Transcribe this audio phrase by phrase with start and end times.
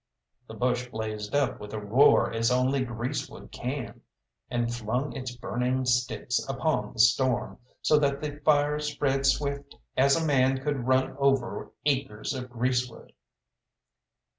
[0.47, 4.01] The bush blazed up with a roar as only greasewood can,
[4.49, 10.15] and flung its burning sticks upon the storm, so that the fire spread swift as
[10.19, 13.13] a man could run over acres of greasewood.